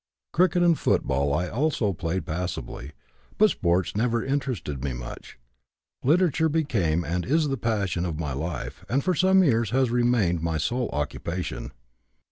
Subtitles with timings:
[0.33, 2.93] Cricket and football I also played passably,
[3.37, 5.37] but sports never interested me much.
[6.03, 10.41] Literature became and is the passion of my life and for some years has remained
[10.41, 11.71] my sole occupation.